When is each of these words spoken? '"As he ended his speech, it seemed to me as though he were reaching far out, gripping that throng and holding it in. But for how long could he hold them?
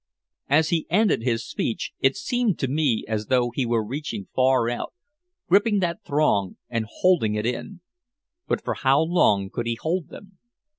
'"As 0.49 0.69
he 0.69 0.87
ended 0.89 1.21
his 1.21 1.45
speech, 1.47 1.91
it 1.99 2.15
seemed 2.15 2.57
to 2.57 2.67
me 2.67 3.05
as 3.07 3.27
though 3.27 3.51
he 3.53 3.67
were 3.67 3.85
reaching 3.85 4.25
far 4.33 4.67
out, 4.67 4.95
gripping 5.47 5.77
that 5.81 6.03
throng 6.03 6.57
and 6.71 6.87
holding 6.89 7.35
it 7.35 7.45
in. 7.45 7.81
But 8.47 8.63
for 8.63 8.73
how 8.73 9.03
long 9.03 9.51
could 9.51 9.67
he 9.67 9.77
hold 9.79 10.07
them? 10.09 10.39